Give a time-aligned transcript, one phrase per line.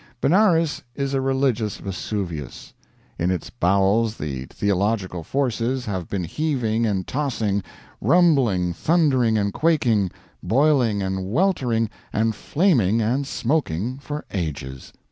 [0.19, 2.73] Benares is a religious Vesuvius.
[3.19, 7.61] In its bowels the theological forces have been heaving and tossing,
[8.01, 10.09] rumbling, thundering and quaking,
[10.41, 14.91] boiling, and weltering and flaming and smoking for ages.